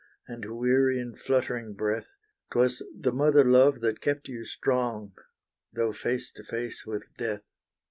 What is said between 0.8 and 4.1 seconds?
and fluttering breath, Twas the mother love that